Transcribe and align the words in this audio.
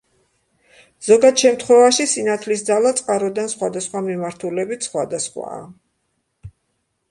ზოგად 1.07 1.43
შემთხვევაში 1.43 2.07
სინათლის 2.13 2.65
ძალა 2.71 2.95
წყაროდან 3.01 3.53
სხვადასხვა 3.55 4.03
მიმართულებით 4.09 4.91
სხვადასხვაა. 4.91 5.63